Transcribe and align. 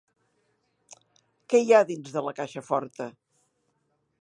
Què 1.53 1.61
hi 1.65 1.75
ha 1.75 1.83
dins 1.91 2.09
de 2.17 2.25
la 2.29 2.33
caixa 2.41 2.65
forta? 2.71 3.11